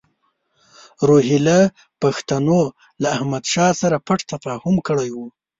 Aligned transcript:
روهیله 1.07 1.59
پښتنو 2.01 2.59
له 3.01 3.07
احمدشاه 3.17 3.71
سره 3.81 3.97
پټ 4.07 4.19
تفاهم 4.31 4.75
کړی 4.87 5.09
وو. 5.15 5.25